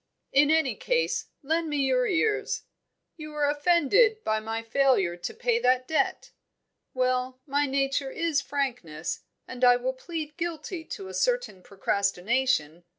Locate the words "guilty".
10.37-10.85